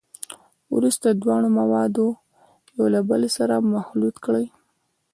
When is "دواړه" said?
1.11-1.49